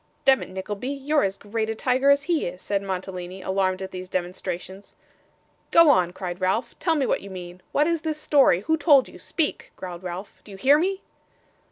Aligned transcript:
'Demmit, 0.25 0.49
Nickleby, 0.49 0.87
you're 0.89 1.21
as 1.21 1.37
great 1.37 1.69
a 1.69 1.75
tiger 1.75 2.09
as 2.09 2.23
he 2.23 2.47
is,' 2.47 2.59
said 2.63 2.81
Mantalini, 2.81 3.43
alarmed 3.43 3.83
at 3.83 3.91
these 3.91 4.09
demonstrations. 4.09 4.95
'Go 5.69 5.91
on,' 5.91 6.11
cried 6.11 6.41
Ralph. 6.41 6.73
'Tell 6.79 6.95
me 6.95 7.05
what 7.05 7.21
you 7.21 7.29
mean. 7.29 7.61
What 7.71 7.85
is 7.85 8.01
this 8.01 8.17
story? 8.19 8.61
Who 8.61 8.77
told 8.77 9.07
you? 9.07 9.19
Speak,' 9.19 9.71
growled 9.75 10.01
Ralph. 10.01 10.41
'Do 10.43 10.53
you 10.53 10.57
hear 10.57 10.79
me? 10.79 11.03